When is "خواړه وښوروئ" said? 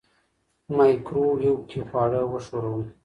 1.87-2.85